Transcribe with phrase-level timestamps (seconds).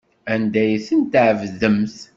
[0.33, 1.97] Anda ay tent-tɛebdemt?